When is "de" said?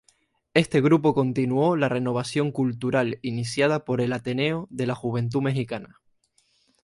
4.71-4.87